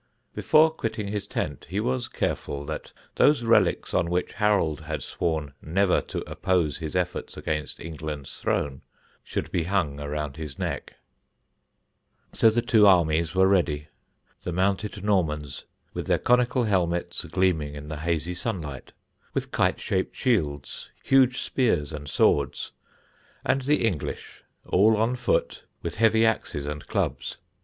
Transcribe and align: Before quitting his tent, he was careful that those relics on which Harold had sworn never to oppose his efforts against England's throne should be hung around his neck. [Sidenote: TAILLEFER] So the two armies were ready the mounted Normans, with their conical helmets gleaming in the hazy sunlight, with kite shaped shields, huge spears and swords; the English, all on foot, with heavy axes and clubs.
Before 0.33 0.71
quitting 0.71 1.09
his 1.09 1.27
tent, 1.27 1.67
he 1.69 1.79
was 1.79 2.07
careful 2.07 2.65
that 2.65 2.91
those 3.17 3.43
relics 3.43 3.93
on 3.93 4.09
which 4.09 4.33
Harold 4.33 4.81
had 4.81 5.03
sworn 5.03 5.53
never 5.61 6.01
to 6.01 6.21
oppose 6.27 6.79
his 6.79 6.95
efforts 6.95 7.37
against 7.37 7.79
England's 7.79 8.39
throne 8.39 8.81
should 9.23 9.51
be 9.51 9.65
hung 9.65 9.99
around 9.99 10.37
his 10.37 10.57
neck. 10.57 10.93
[Sidenote: 12.33 12.33
TAILLEFER] 12.33 12.37
So 12.39 12.49
the 12.49 12.65
two 12.67 12.87
armies 12.87 13.35
were 13.35 13.47
ready 13.47 13.89
the 14.41 14.51
mounted 14.51 15.03
Normans, 15.03 15.65
with 15.93 16.07
their 16.07 16.17
conical 16.17 16.63
helmets 16.63 17.23
gleaming 17.25 17.75
in 17.75 17.87
the 17.87 17.97
hazy 17.99 18.33
sunlight, 18.33 18.93
with 19.35 19.51
kite 19.51 19.79
shaped 19.79 20.15
shields, 20.15 20.89
huge 21.03 21.39
spears 21.41 21.93
and 21.93 22.09
swords; 22.09 22.71
the 23.45 23.85
English, 23.85 24.43
all 24.65 24.97
on 24.97 25.15
foot, 25.15 25.63
with 25.83 25.97
heavy 25.97 26.25
axes 26.25 26.65
and 26.65 26.87
clubs. 26.87 27.37